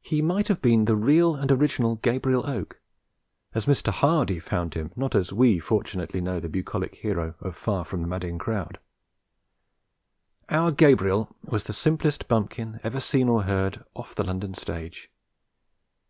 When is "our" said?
10.48-10.72